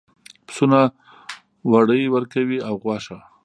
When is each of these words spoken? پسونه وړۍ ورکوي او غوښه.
پسونه 0.47 0.79
وړۍ 1.71 2.01
ورکوي 2.15 2.57
او 2.67 2.73
غوښه. 2.83 3.17